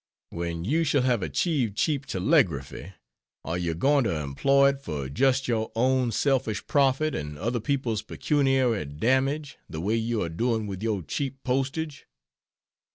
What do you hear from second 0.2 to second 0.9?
When you